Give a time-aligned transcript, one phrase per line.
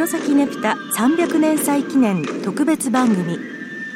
[0.00, 3.36] 弘前ねぷた300年祭記念特別番組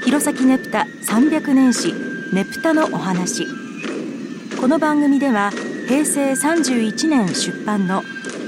[0.05, 1.95] 弘前ねぷた300年史
[2.35, 3.47] ねぷたのお話。
[4.61, 5.51] この番組では
[5.89, 8.03] 平成31年出版の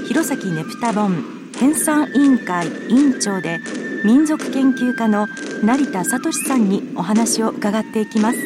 [0.07, 1.15] 弘前ねぷた本
[1.59, 3.59] 編纂委員会委員長で
[4.05, 5.25] 民族研究家の
[5.63, 8.37] 成田聡さんにお話を伺っていきます。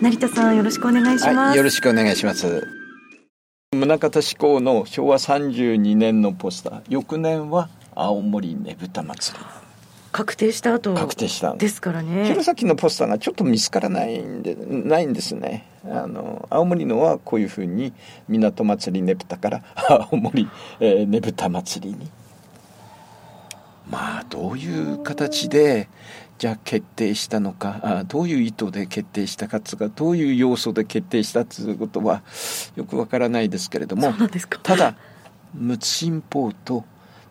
[0.00, 2.68] 成田さんよろしくお願いします、はい、よろしくお願いします。
[3.72, 6.82] 宗像志向の昭和32年のポスター。
[6.88, 9.44] 翌年は青森ねぶた祭り。
[10.12, 11.54] 確定した後確定した。
[11.54, 12.26] ですからね。
[12.26, 15.66] 弘前のポスターがちょっと見つからないんでないんですね。
[15.84, 17.92] あの青森のはこういうふうに
[18.28, 19.62] 港祭りねぶたから
[20.10, 20.48] 青森、
[20.80, 22.10] えー、ねぶた祭りに。
[23.88, 25.88] まあどういう形で
[26.38, 32.22] じゃあ決定したのかあどういう意図で決定したかつがどういう要素で決定したということは
[32.76, 34.12] よくわからないですけれども。
[34.62, 34.96] ただ
[35.54, 36.84] 陸新報と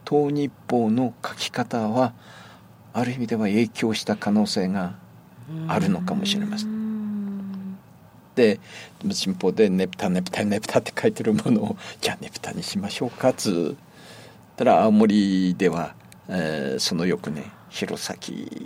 [0.07, 2.13] 東日報の書き方は
[2.93, 4.95] ある意味では影響した可能性が
[5.67, 7.77] あるのかもしれません。
[8.35, 8.59] で
[9.11, 15.93] 新報で「ねぷたねぷたねぷた」って書いてるものをじゃあねぷたにしましょうかつったら青森では、
[16.29, 18.17] えー、その翌年弘前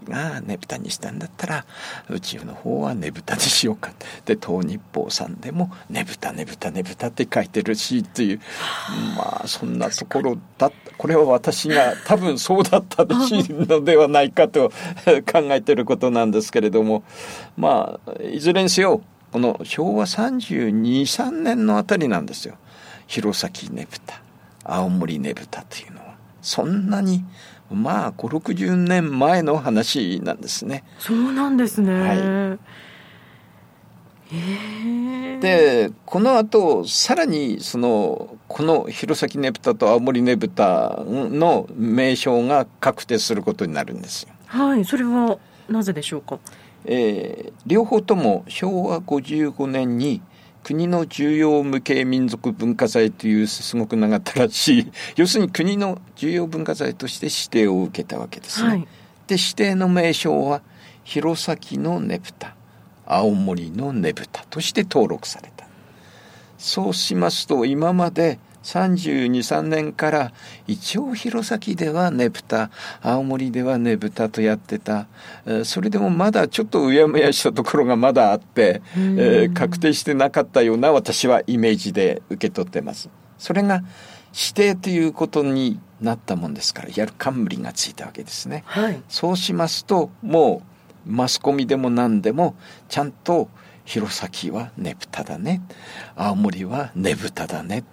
[0.08, 1.66] がねぶたにしたんだったら
[2.10, 3.92] うちの方はねぶたにしようか
[4.26, 8.42] で東日報さんでもねぶたねぶたねぶたって書いてるしっていう
[9.18, 9.48] まあ。
[9.48, 17.04] そんなところだこれは私が多分そうだったのではないかと考えてることなんですけれども。
[17.58, 22.56] まあいずれにせよこの昭和323年のあたりなんですよ。
[23.08, 24.22] 弘前ねぶた。
[24.64, 26.16] 青森ねぶたというのは。
[26.42, 27.24] そんなに
[27.74, 30.84] まあ560年前の話なんですね。
[31.00, 32.74] そうなんですね、はい
[35.42, 44.30] でこの後さらにそのこの弘前ねぶたと青森ねぶたの名称が確定することになるんですよ。
[44.48, 45.38] はいそれは
[45.70, 46.40] なぜでしょうか、
[46.86, 50.22] えー、両方とも昭和55年に
[50.64, 58.70] 国の重要無形民族文化財というすごく長ったらしい 要するに国の重要文化財として指定を受けたわけですね。
[58.70, 58.80] はい、
[59.28, 60.62] で指定の名称は
[61.04, 62.56] 弘前のねぶた
[63.06, 65.68] 青森のねぶたとして登録された。
[66.58, 70.32] そうしますと今まで32、3年から
[70.68, 75.08] 一応弘前ではねぶた、青森ではねぶたとやってた。
[75.64, 83.10] それでもまだちょっとうやむやしたところがまだあって、えー、確定してなかったような私はイメージで受け取ってます。
[83.38, 83.84] それが
[84.34, 88.64] 指定ということになったもんですから、やる冠がついたわけですね。
[88.66, 90.64] はい、そうしますと、も
[91.06, 92.56] うマスコミでも何でも
[92.88, 93.50] ちゃんと
[93.86, 95.62] 弘前はねぶただね
[96.16, 97.84] 青森はねぶただね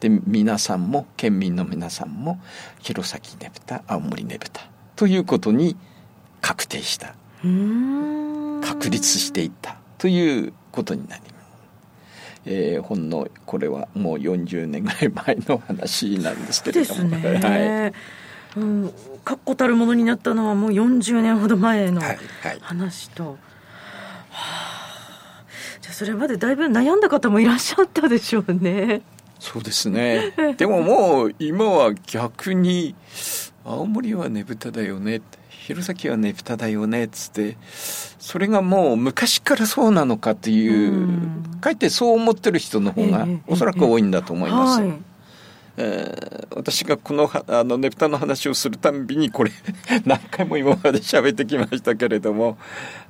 [0.00, 2.40] で皆さんも県民の皆さんも
[2.80, 4.62] 弘前ねぶた青森ねぶた
[4.96, 5.76] ということに
[6.40, 7.14] 確定した
[8.62, 11.32] 確立していったということになります。
[12.46, 17.10] えー、ほんのこれはもう40年ぐらい前の話なんですけれども。
[17.10, 17.40] ですね。
[17.42, 17.92] はい
[18.56, 18.92] うん、
[19.24, 22.00] 確固たるものになったのはもう40年ほど前の
[22.60, 23.22] 話と。
[23.24, 23.40] はいはい
[24.30, 25.44] はあ、
[25.80, 29.02] じゃあそれまでだいぶ悩んだ方もいらっしゃったでしょうね。
[29.38, 30.32] そうですね。
[30.56, 32.94] でももう今は逆に
[33.64, 35.20] 青森はねぶただよね。
[35.50, 37.04] 弘前はねぶただよね。
[37.04, 37.56] っつって
[38.18, 41.08] それがもう昔からそうなのかっていう
[41.60, 44.82] かえってそう思ってる人の方がおそらく多いんだと思います。
[45.80, 49.52] えー、私がこのあのねぷたの話をするたんびにこれ
[50.04, 52.58] 何回も今まで喋ってきましたけれども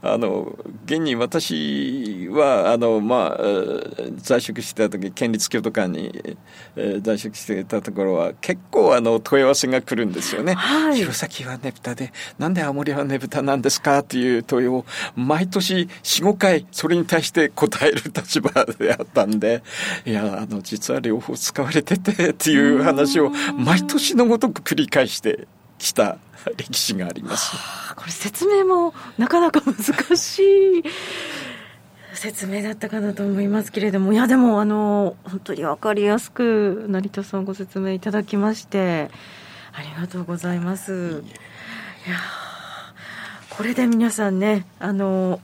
[0.02, 3.42] あの現に私はあの、まあ、
[4.18, 6.36] 在職してた時県立京都館に、
[6.76, 10.52] えー、在職してたところは結構あの問い合わせが来るんですよね。
[10.52, 14.84] はい、弘前はねぷたでなんで青森はねぷたなんですかっていう問いを
[15.16, 19.62] 毎年45回それに対して答える立場であったんで
[20.04, 26.18] いやあの実は両方使われててっていういう話を毎年のごとく繰り返してきた
[26.56, 27.56] 歴史があります。
[27.96, 29.74] これ説明もなかなか難
[30.16, 30.82] しい
[32.14, 39.10] 説明だったかなと思いますけれどもいやでもあの本当に分かりやすく成田さんご説明いただきまして
[39.72, 41.22] ありがとうございます。
[42.06, 42.16] いや
[43.50, 45.40] これで皆さんねあの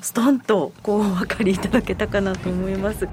[0.00, 3.08] ストンとこうお分かりいただけたかなと思います。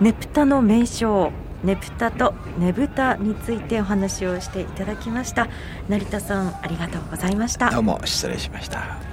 [0.00, 1.30] ねぷたの名称
[1.62, 5.48] ねぷたとねぶたについてお話をしていただきました。
[5.88, 7.70] 成田さんありがとうございました。
[7.70, 9.09] どうも失礼しました。